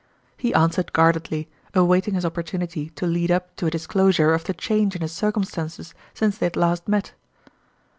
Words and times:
He 0.35 0.51
answered 0.55 0.93
guardedly, 0.93 1.47
awaiting 1.75 2.15
his 2.15 2.25
opportunity 2.25 2.89
to 2.95 3.05
lead 3.05 3.29
up 3.29 3.55
to 3.57 3.67
a 3.67 3.69
dis 3.69 3.85
closure 3.85 4.33
of 4.33 4.43
the 4.45 4.53
change 4.55 4.95
in 4.95 5.03
his 5.03 5.11
circumstances 5.11 5.93
since 6.15 6.39
they 6.39 6.47
had 6.47 6.55
last 6.55 6.87
met. 6.87 7.13